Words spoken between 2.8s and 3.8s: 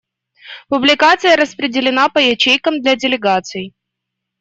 для делегаций.